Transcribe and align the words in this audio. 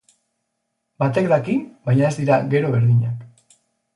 Batek 1.03 1.27
daki, 1.33 1.57
baina 1.89 2.09
ez 2.09 2.15
dira, 2.21 2.39
gero, 2.53 2.71
berdinak. 2.77 3.55